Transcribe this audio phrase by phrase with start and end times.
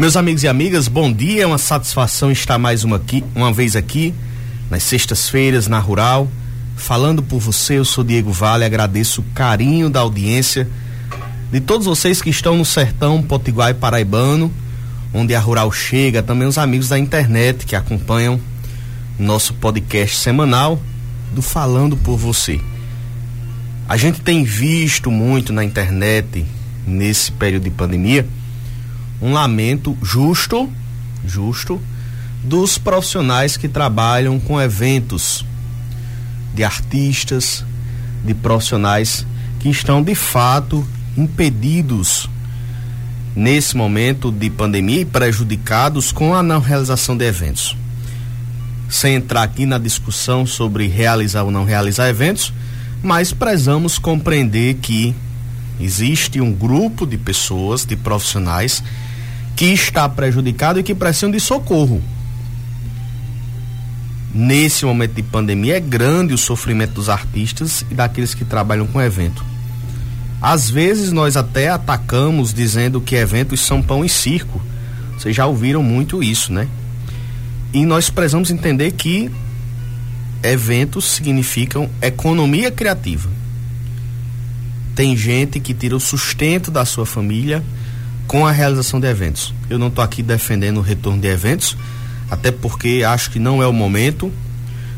[0.00, 1.42] Meus amigos e amigas, bom dia.
[1.42, 4.14] É uma satisfação estar mais uma, aqui, uma vez aqui,
[4.70, 6.26] nas sextas-feiras, na Rural.
[6.74, 10.66] Falando por você, eu sou Diego Vale, agradeço o carinho da audiência
[11.52, 14.50] de todos vocês que estão no sertão potiguar e paraibano,
[15.12, 18.40] onde a Rural chega, também os amigos da internet que acompanham
[19.18, 20.80] nosso podcast semanal
[21.30, 22.58] do Falando por Você.
[23.86, 26.46] A gente tem visto muito na internet
[26.86, 28.26] nesse período de pandemia
[29.20, 30.70] um lamento justo,
[31.24, 31.80] justo,
[32.42, 35.44] dos profissionais que trabalham com eventos
[36.54, 37.64] de artistas,
[38.24, 39.26] de profissionais
[39.58, 42.28] que estão de fato impedidos
[43.36, 47.76] nesse momento de pandemia e prejudicados com a não realização de eventos.
[48.88, 52.52] Sem entrar aqui na discussão sobre realizar ou não realizar eventos,
[53.02, 55.14] mas prezamos compreender que
[55.78, 58.82] existe um grupo de pessoas, de profissionais
[59.60, 62.02] que está prejudicado e que precisam de socorro.
[64.32, 69.02] Nesse momento de pandemia é grande o sofrimento dos artistas e daqueles que trabalham com
[69.02, 69.44] evento.
[70.40, 74.62] Às vezes nós até atacamos dizendo que eventos são pão e circo.
[75.18, 76.66] Vocês já ouviram muito isso, né?
[77.70, 79.30] E nós precisamos entender que
[80.42, 83.28] eventos significam economia criativa.
[84.94, 87.62] Tem gente que tira o sustento da sua família
[88.30, 89.52] com a realização de eventos.
[89.68, 91.76] Eu não estou aqui defendendo o retorno de eventos,
[92.30, 94.32] até porque acho que não é o momento.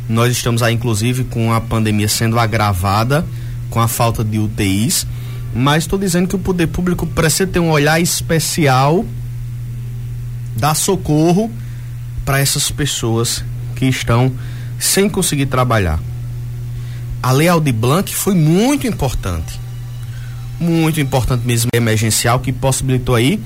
[0.06, 3.24] Nós estamos aí, inclusive, com a pandemia sendo agravada,
[3.70, 5.06] com a falta de UTIs,
[5.54, 9.02] mas estou dizendo que o poder público precisa ter um olhar especial,
[10.54, 11.50] dar socorro
[12.26, 13.42] para essas pessoas
[13.74, 14.30] que estão
[14.78, 15.98] sem conseguir trabalhar.
[17.22, 19.61] A Lei Aldir Blanc foi muito importante
[20.62, 23.42] muito importante mesmo emergencial que possibilitou aí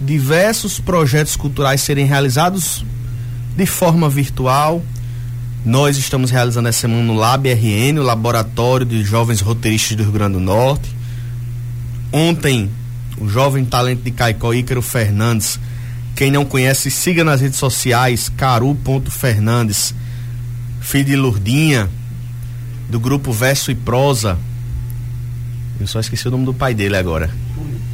[0.00, 2.84] diversos projetos culturais serem realizados
[3.56, 4.82] de forma virtual.
[5.64, 10.12] Nós estamos realizando essa semana no Lab RN, o Laboratório de Jovens Roteiristas do Rio
[10.12, 10.94] Grande do Norte.
[12.12, 12.70] Ontem,
[13.18, 15.58] o jovem talento de Caicó, Ícaro Fernandes.
[16.14, 19.94] Quem não conhece, siga nas redes sociais, caru.fernandes,
[20.80, 21.88] filho de Lurdinha,
[22.88, 24.38] do grupo Verso e Prosa
[25.80, 27.30] eu só esqueci o nome do pai dele agora.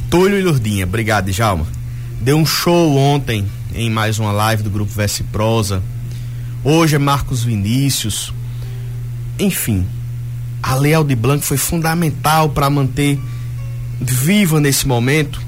[0.09, 0.85] Túlio e Lurdinha.
[0.85, 1.67] Obrigado, Djalma.
[2.19, 5.83] Deu um show ontem em mais uma live do grupo Verse Prosa.
[6.63, 8.33] Hoje é Marcos Vinícius.
[9.37, 9.85] Enfim,
[10.63, 13.19] a Leal de Blanco foi fundamental para manter
[14.01, 15.41] viva nesse momento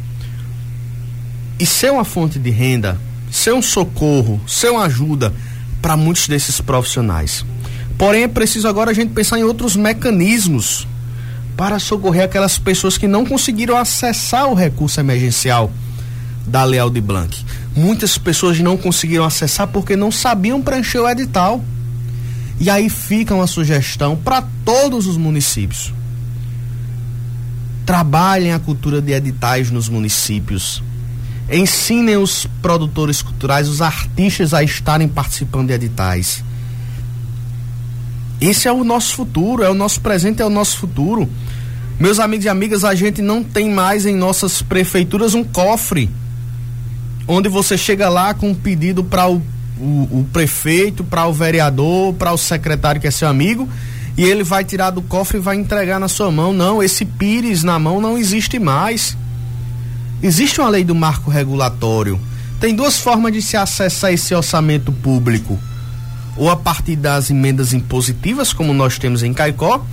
[1.60, 3.00] e ser uma fonte de renda,
[3.32, 5.34] ser um socorro, ser uma ajuda
[5.82, 7.44] para muitos desses profissionais.
[7.98, 10.88] Porém, é preciso agora a gente pensar em outros mecanismos
[11.58, 15.72] para socorrer aquelas pessoas que não conseguiram acessar o recurso emergencial
[16.46, 17.44] da Leal de Blanc.
[17.76, 21.62] Muitas pessoas não conseguiram acessar porque não sabiam preencher o edital.
[22.60, 25.94] E aí fica uma sugestão para todos os municípios.
[27.86, 30.84] Trabalhem a cultura de editais nos municípios.
[31.52, 36.44] Ensinem os produtores culturais, os artistas a estarem participando de editais.
[38.40, 41.28] Esse é o nosso futuro, é o nosso presente, é o nosso futuro.
[42.00, 46.10] Meus amigos e amigas, a gente não tem mais em nossas prefeituras um cofre
[47.28, 49.42] onde você chega lá com um pedido para o,
[49.80, 53.68] o, o, prefeito, para o vereador, para o secretário que é seu amigo
[54.18, 56.52] e ele vai tirar do cofre e vai entregar na sua mão.
[56.52, 59.16] Não, esse pires na mão não existe mais.
[60.24, 62.20] Existe uma lei do marco regulatório.
[62.60, 65.60] Tem duas formas de se acessar esse orçamento público:
[66.36, 69.86] ou a partir das emendas impositivas, como nós temos em Caicó,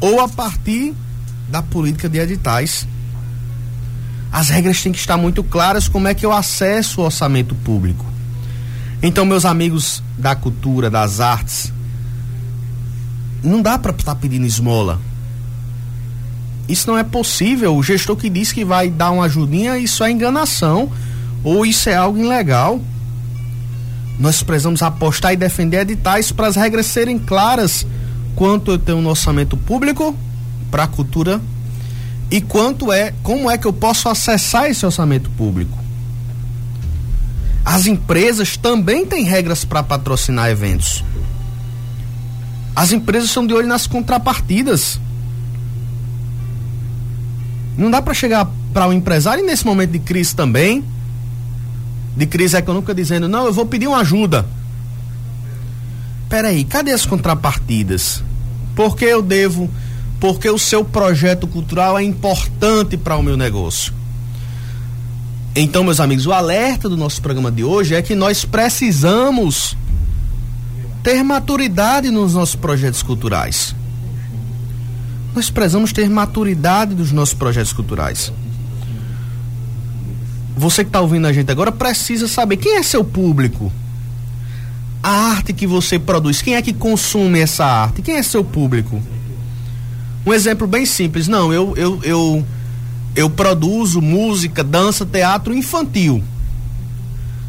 [0.00, 0.94] ou a partir
[1.48, 2.86] da política de editais.
[4.32, 8.04] As regras têm que estar muito claras como é que eu acesso o orçamento público.
[9.02, 11.72] Então, meus amigos da cultura, das artes,
[13.42, 15.00] não dá para estar tá pedindo esmola.
[16.68, 17.76] Isso não é possível.
[17.76, 20.90] O gestor que diz que vai dar uma ajudinha, isso é enganação
[21.42, 22.80] ou isso é algo ilegal.
[24.18, 27.86] Nós precisamos apostar e defender editais para as regras serem claras
[28.34, 30.16] quanto eu tenho no orçamento público
[30.74, 31.40] para a cultura
[32.28, 35.78] e quanto é, como é que eu posso acessar esse orçamento público.
[37.64, 41.04] As empresas também têm regras para patrocinar eventos.
[42.74, 44.98] As empresas estão de olho nas contrapartidas.
[47.78, 50.84] Não dá para chegar para o um empresário nesse momento de crise também,
[52.16, 54.44] de crise econômica, dizendo: não, eu vou pedir uma ajuda.
[56.28, 58.24] Peraí, cadê as contrapartidas?
[58.74, 59.70] Porque eu devo,
[60.24, 63.92] porque o seu projeto cultural é importante para o meu negócio.
[65.54, 69.76] Então, meus amigos, o alerta do nosso programa de hoje é que nós precisamos
[71.02, 73.76] ter maturidade nos nossos projetos culturais.
[75.34, 78.32] Nós precisamos ter maturidade dos nossos projetos culturais.
[80.56, 83.70] Você que está ouvindo a gente agora precisa saber quem é seu público.
[85.02, 88.00] A arte que você produz, quem é que consome essa arte?
[88.00, 89.02] Quem é seu público?
[90.26, 91.28] Um exemplo bem simples.
[91.28, 92.46] Não, eu, eu, eu
[93.14, 96.22] eu produzo música, dança, teatro infantil.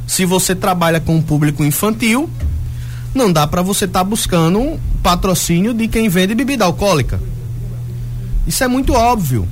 [0.05, 2.29] Se você trabalha com um público infantil,
[3.13, 7.19] não dá para você estar tá buscando um patrocínio de quem vende bebida alcoólica.
[8.45, 9.47] Isso é muito óbvio.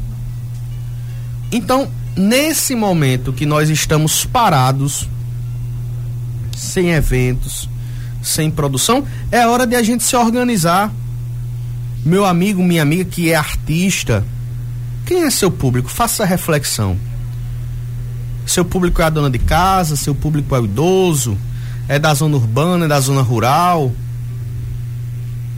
[1.52, 5.10] Então, nesse momento que nós estamos parados,
[6.56, 7.68] sem eventos,
[8.22, 10.94] sem produção, é hora de a gente se organizar.
[12.05, 14.25] Meu amigo, minha amiga que é artista,
[15.05, 15.89] quem é seu público?
[15.89, 16.97] Faça a reflexão.
[18.45, 21.38] Seu público é a dona de casa, seu público é o idoso,
[21.88, 23.94] é da zona urbana, é da zona rural,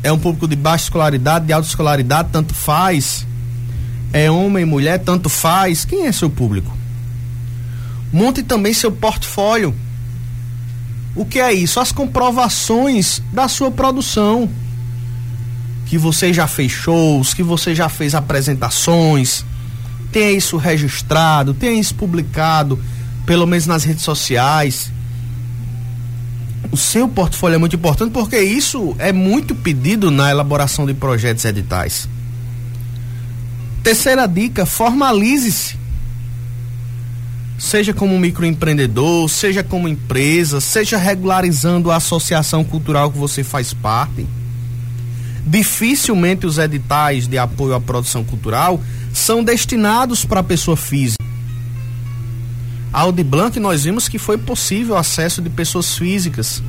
[0.03, 3.25] é um público de baixa escolaridade, de alta escolaridade, tanto faz.
[4.13, 5.83] É homem, mulher, tanto faz.
[5.83, 6.71] Quem é seu público?
[8.13, 9.74] Monte também seu portfólio.
[11.15, 11.80] O que é isso?
[11.80, 14.47] As comprovações da sua produção
[15.86, 19.46] que você já fez shows, que você já fez apresentações,
[20.12, 22.80] tenha isso registrado, tenha isso publicado,
[23.26, 24.92] pelo menos nas redes sociais.
[26.72, 31.46] O seu portfólio é muito importante porque isso é muito pedido na elaboração de projetos
[31.46, 32.10] editais.
[33.84, 35.78] Terceira dica: formalize-se.
[37.58, 44.28] Seja como microempreendedor, seja como empresa, seja regularizando a associação cultural que você faz parte
[45.45, 48.81] dificilmente os editais de apoio à produção cultural
[49.13, 51.24] são destinados para a pessoa física.
[52.92, 56.63] A Audi Blanc nós vimos que foi possível acesso de pessoas físicas,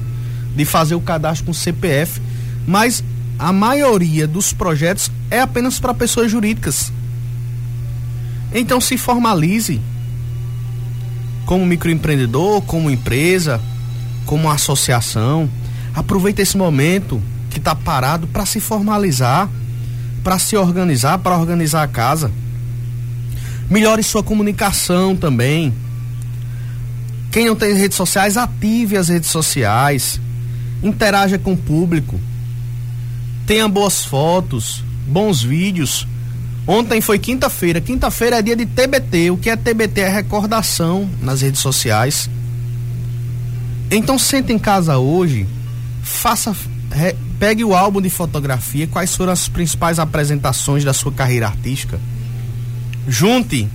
[0.55, 2.21] de fazer o cadastro com CPF,
[2.67, 3.03] mas
[3.39, 6.93] a maioria dos projetos é apenas para pessoas jurídicas.
[8.53, 9.81] Então se formalize
[11.45, 13.61] como microempreendedor, como empresa,
[14.25, 15.49] como associação.
[15.95, 17.23] Aproveite esse momento
[17.57, 19.49] que está parado para se formalizar,
[20.23, 22.31] para se organizar, para organizar a casa.
[23.71, 25.73] Melhore sua comunicação também.
[27.33, 30.21] Quem não tem redes sociais, ative as redes sociais.
[30.83, 32.21] Interaja com o público.
[33.47, 36.07] Tenha boas fotos, bons vídeos.
[36.67, 37.81] Ontem foi quinta-feira.
[37.81, 39.31] Quinta-feira é dia de TBT.
[39.31, 40.03] O que é TBT?
[40.03, 42.29] É recordação nas redes sociais.
[43.91, 45.47] Então sente em casa hoje,
[46.03, 46.55] faça
[47.39, 52.01] pegue o álbum de fotografia, quais foram as principais apresentações da sua carreira artística.
[53.07, 53.69] Junte,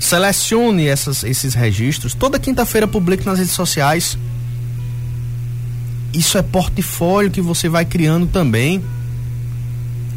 [0.00, 2.14] selecione essas, esses registros.
[2.14, 4.18] Toda quinta-feira publique nas redes sociais.
[6.12, 8.82] Isso é portfólio que você vai criando também.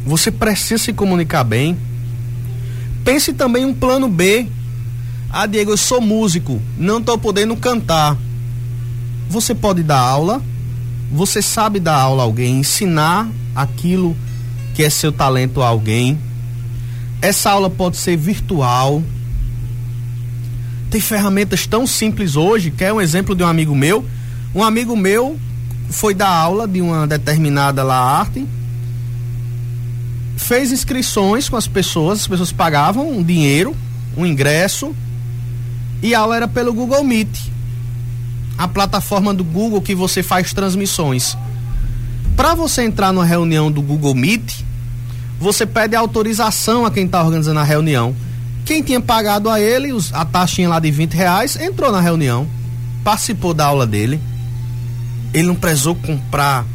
[0.06, 1.76] Você precisa se comunicar bem.
[3.04, 4.46] Pense também um plano B.
[5.30, 8.16] Ah, Diego, eu sou músico, não estou podendo cantar.
[9.28, 10.42] Você pode dar aula
[11.10, 14.16] você sabe dar aula a alguém, ensinar aquilo
[14.74, 16.18] que é seu talento a alguém.
[17.20, 19.02] Essa aula pode ser virtual.
[20.90, 24.04] Tem ferramentas tão simples hoje, que é um exemplo de um amigo meu.
[24.54, 25.38] Um amigo meu
[25.90, 28.46] foi dar aula de uma determinada lá arte,
[30.36, 33.74] fez inscrições com as pessoas, as pessoas pagavam um dinheiro,
[34.16, 34.94] um ingresso,
[36.02, 37.57] e a aula era pelo Google Meet
[38.58, 41.38] a plataforma do Google que você faz transmissões.
[42.36, 44.64] Para você entrar numa reunião do Google Meet,
[45.38, 48.14] você pede autorização a quem está organizando a reunião.
[48.64, 52.46] Quem tinha pagado a ele a taxinha lá de 20 reais entrou na reunião,
[53.04, 54.20] participou da aula dele.
[55.32, 56.66] Ele não precisou comprar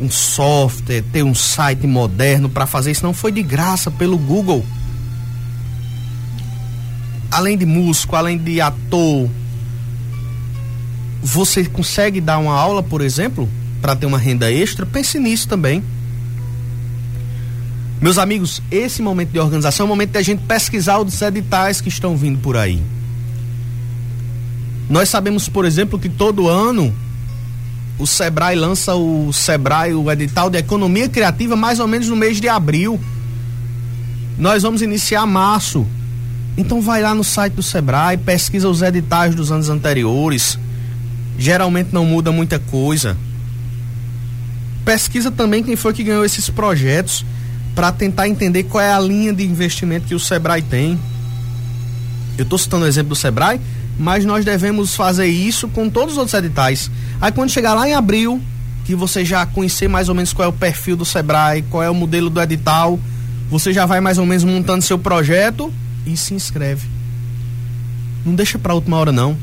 [0.00, 4.64] um software, ter um site moderno para fazer isso, não foi de graça pelo Google.
[7.30, 9.30] Além de músico, além de ator,
[11.22, 13.48] você consegue dar uma aula, por exemplo,
[13.80, 15.82] para ter uma renda extra, pense nisso também.
[18.00, 21.80] Meus amigos, esse momento de organização é o momento de a gente pesquisar os editais
[21.80, 22.82] que estão vindo por aí.
[24.90, 26.92] Nós sabemos, por exemplo, que todo ano
[27.98, 32.40] o Sebrae lança o Sebrae, o edital de economia criativa, mais ou menos no mês
[32.40, 32.98] de abril.
[34.36, 35.86] Nós vamos iniciar março.
[36.56, 40.58] Então vai lá no site do Sebrae, pesquisa os editais dos anos anteriores.
[41.38, 43.16] Geralmente não muda muita coisa.
[44.84, 47.24] Pesquisa também quem foi que ganhou esses projetos
[47.74, 50.98] para tentar entender qual é a linha de investimento que o Sebrae tem.
[52.36, 53.60] Eu estou citando o exemplo do Sebrae,
[53.98, 56.90] mas nós devemos fazer isso com todos os outros editais.
[57.20, 58.40] Aí quando chegar lá em abril,
[58.84, 61.90] que você já conhecer mais ou menos qual é o perfil do Sebrae, qual é
[61.90, 62.98] o modelo do edital,
[63.48, 65.72] você já vai mais ou menos montando seu projeto
[66.06, 66.88] e se inscreve.
[68.24, 69.36] Não deixa para última hora não.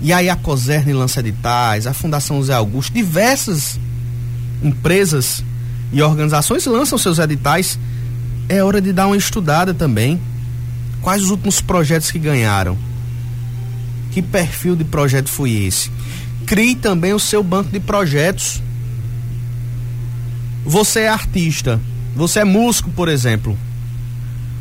[0.00, 3.78] E aí a Coserne lança editais, a Fundação Zé Augusto, diversas
[4.62, 5.44] empresas
[5.92, 7.78] e organizações lançam seus editais,
[8.48, 10.20] é hora de dar uma estudada também.
[11.02, 12.76] Quais os últimos projetos que ganharam?
[14.10, 15.90] Que perfil de projeto foi esse?
[16.46, 18.62] Crie também o seu banco de projetos.
[20.64, 21.80] Você é artista,
[22.14, 23.56] você é músico, por exemplo.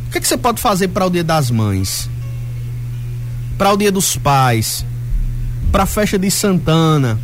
[0.07, 2.09] O que, é que você pode fazer para o Dia das Mães?
[3.57, 4.85] Para o Dia dos Pais?
[5.71, 7.19] Para a festa de Santana?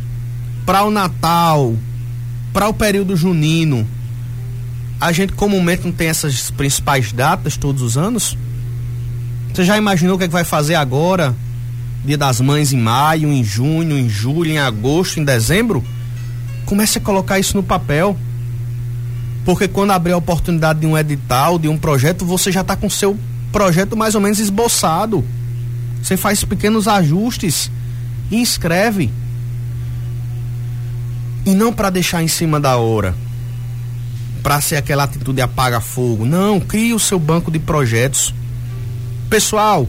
[0.64, 1.74] Para o Natal?
[2.52, 3.86] Para o período junino?
[5.00, 8.36] a gente comumente não tem essas principais datas todos os anos.
[9.52, 11.34] Você já imaginou o que, é que vai fazer agora?
[12.04, 15.84] Dia das Mães em maio, em junho, em julho, em agosto, em dezembro?
[16.64, 18.16] Comece a colocar isso no papel.
[19.44, 22.88] Porque quando abrir a oportunidade de um edital, de um projeto, você já está com
[22.90, 23.16] seu
[23.52, 25.24] projeto mais ou menos esboçado.
[26.02, 27.70] Você faz pequenos ajustes
[28.30, 29.10] e inscreve.
[31.44, 33.14] E não para deixar em cima da hora
[34.46, 36.24] para ser aquela atitude apaga fogo.
[36.24, 38.32] Não, crie o seu banco de projetos.
[39.28, 39.88] Pessoal,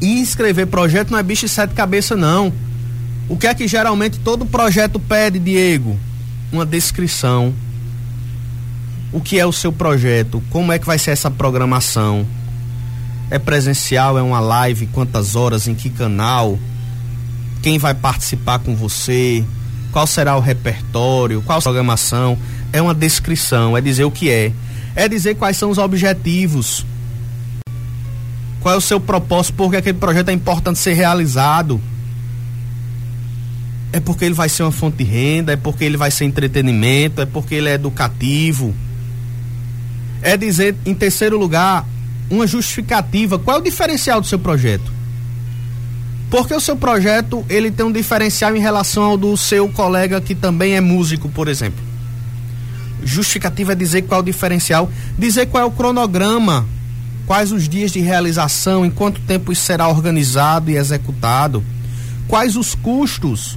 [0.00, 2.50] inscrever projeto não é bicho de sete cabeças não.
[3.28, 5.98] O que é que geralmente todo projeto pede, Diego?
[6.50, 7.52] Uma descrição.
[9.12, 10.42] O que é o seu projeto?
[10.48, 12.26] Como é que vai ser essa programação?
[13.28, 14.18] É presencial?
[14.18, 14.86] É uma live?
[14.86, 15.68] Quantas horas?
[15.68, 16.58] Em que canal?
[17.62, 19.44] Quem vai participar com você?
[19.92, 21.42] Qual será o repertório?
[21.42, 22.38] Qual a programação?
[22.72, 24.52] é uma descrição, é dizer o que é,
[24.94, 26.84] é dizer quais são os objetivos,
[28.60, 31.80] qual é o seu propósito, porque aquele projeto é importante ser realizado.
[33.90, 37.22] É porque ele vai ser uma fonte de renda, é porque ele vai ser entretenimento,
[37.22, 38.74] é porque ele é educativo.
[40.20, 41.86] É dizer, em terceiro lugar,
[42.28, 43.38] uma justificativa.
[43.38, 44.92] Qual é o diferencial do seu projeto?
[46.30, 50.34] Porque o seu projeto ele tem um diferencial em relação ao do seu colega que
[50.34, 51.82] também é músico, por exemplo.
[53.02, 56.66] Justificativa é dizer qual é o diferencial, dizer qual é o cronograma,
[57.26, 61.64] quais os dias de realização, em quanto tempo isso será organizado e executado,
[62.26, 63.56] quais os custos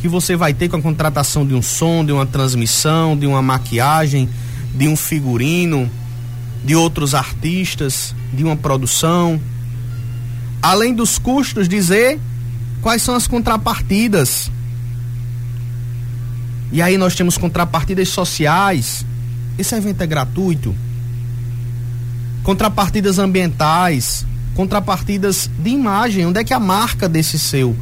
[0.00, 3.42] que você vai ter com a contratação de um som, de uma transmissão, de uma
[3.42, 4.28] maquiagem,
[4.74, 5.90] de um figurino,
[6.64, 9.40] de outros artistas, de uma produção.
[10.62, 12.20] Além dos custos, dizer
[12.82, 14.50] quais são as contrapartidas
[16.72, 19.04] e aí nós temos contrapartidas sociais.
[19.58, 20.74] Esse evento é gratuito.
[22.42, 24.24] Contrapartidas ambientais,
[24.54, 26.26] contrapartidas de imagem.
[26.26, 27.76] Onde é que a marca desse seu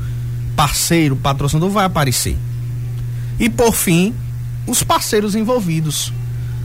[0.56, 2.36] parceiro, patrocinador vai aparecer?
[3.38, 4.14] E por fim,
[4.66, 6.12] os parceiros envolvidos.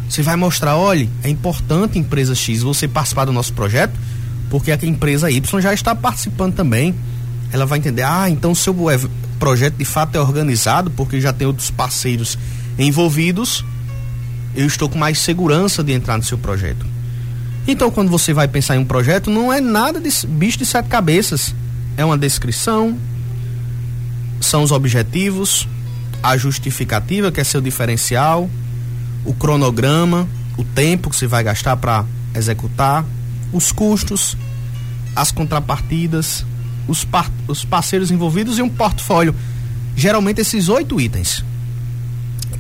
[0.10, 3.94] Você vai mostrar, olha, é importante empresa X você participar do nosso projeto,
[4.54, 6.94] porque a empresa Y já está participando também.
[7.52, 8.76] Ela vai entender, ah, então seu
[9.40, 12.38] projeto de fato é organizado, porque já tem outros parceiros
[12.78, 13.66] envolvidos,
[14.56, 16.86] eu estou com mais segurança de entrar no seu projeto.
[17.68, 20.88] Então, quando você vai pensar em um projeto, não é nada de bicho de sete
[20.88, 21.56] cabeças.
[21.98, 22.96] É uma descrição,
[24.40, 25.68] são os objetivos,
[26.22, 28.48] a justificativa, que é seu diferencial,
[29.26, 30.28] o cronograma,
[30.60, 32.06] o tempo que você vai gastar para
[32.36, 33.04] executar,
[33.52, 34.36] os custos,
[35.16, 36.46] as contrapartidas,
[36.88, 39.36] os, par os parceiros envolvidos e um portfólio.
[39.96, 41.44] Geralmente esses oito itens.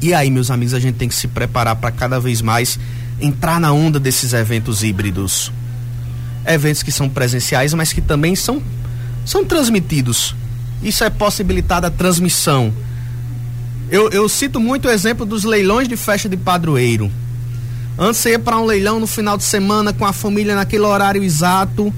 [0.01, 2.79] E aí, meus amigos, a gente tem que se preparar para cada vez mais
[3.19, 5.51] entrar na onda desses eventos híbridos.
[6.45, 8.61] Eventos que são presenciais, mas que também são,
[9.25, 10.35] são transmitidos.
[10.81, 12.73] Isso é possibilitada a transmissão.
[13.89, 17.09] Eu, eu cito muito o exemplo dos leilões de festa de padroeiro.
[17.97, 21.23] Antes você ia para um leilão no final de semana com a família naquele horário
[21.23, 21.93] exato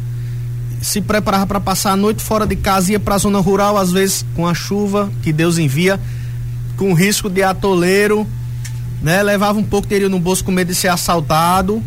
[0.82, 3.92] se preparava para passar a noite fora de casa, ia para a zona rural, às
[3.92, 6.00] vezes com a chuva que Deus envia,
[6.78, 8.28] com risco de atoleiro,
[9.02, 9.24] né?
[9.24, 11.82] Levava um pouco de dinheiro no bolso com medo de ser assaltado.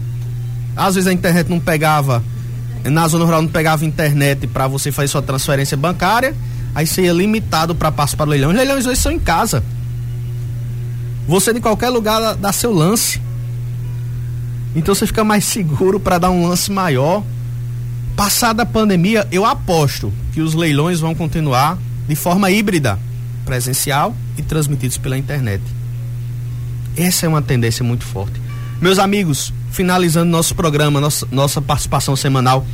[0.77, 2.23] Às vezes a internet não pegava,
[2.85, 6.35] na zona rural não pegava internet para você fazer sua transferência bancária,
[6.75, 8.51] aí você ia limitado para participar do leilão.
[8.51, 9.63] Os leilões hoje são em casa.
[11.27, 13.21] Você de qualquer lugar dá seu lance.
[14.75, 17.23] Então você fica mais seguro para dar um lance maior.
[18.19, 22.99] Passada a pandemia, eu aposto que os leilões vão continuar de forma híbrida,
[23.45, 25.63] presencial e transmitidos pela internet.
[26.97, 28.33] Essa é uma tendência muito forte.
[28.81, 32.67] Meus amigos, finalizando nosso programa, nossa, nossa participação semanal,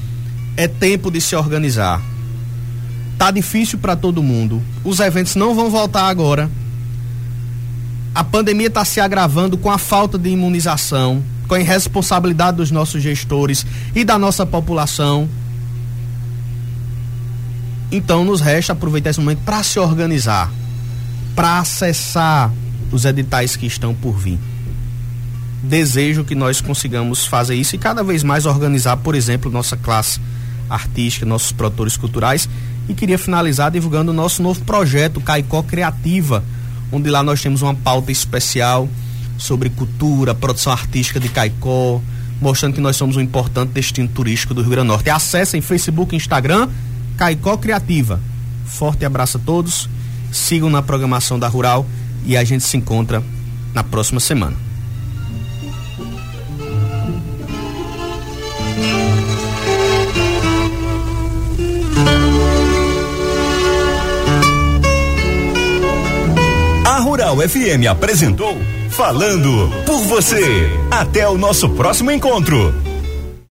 [0.56, 2.00] é tempo de se organizar.
[3.18, 4.62] Tá difícil para todo mundo.
[4.82, 6.50] Os eventos não vão voltar agora.
[8.14, 13.02] A pandemia está se agravando com a falta de imunização, com a irresponsabilidade dos nossos
[13.02, 15.28] gestores e da nossa população.
[17.90, 20.50] Então nos resta aproveitar esse momento para se organizar,
[21.34, 22.52] para acessar
[22.90, 24.38] os editais que estão por vir.
[25.62, 30.20] Desejo que nós consigamos fazer isso e cada vez mais organizar, por exemplo, nossa classe
[30.68, 32.48] artística, nossos produtores culturais.
[32.88, 36.44] E queria finalizar divulgando o nosso novo projeto Caicó Criativa,
[36.92, 38.88] onde lá nós temos uma pauta especial
[39.38, 42.00] sobre cultura, produção artística de Caicó,
[42.41, 45.11] mostrando que nós somos um importante destino turístico do Rio Grande do Norte.
[45.11, 46.69] Acessem Facebook e Instagram,
[47.17, 48.21] Caicó Criativa.
[48.67, 49.88] Forte abraço a todos,
[50.33, 51.87] sigam na programação da Rural
[52.26, 53.23] e a gente se encontra
[53.73, 54.57] na próxima semana.
[66.85, 68.59] A Rural FM apresentou
[68.96, 70.70] Falando por você.
[70.88, 72.72] Até o nosso próximo encontro.